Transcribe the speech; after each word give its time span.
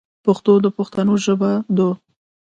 پښتو 0.25 0.53
د 0.63 0.67
پښتنو 0.77 1.13
ژبه 1.25 1.51
دو. 1.77 1.89